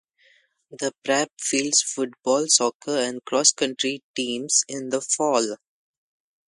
[0.71, 5.57] The Prep fields football, soccer and cross country teams in the fall.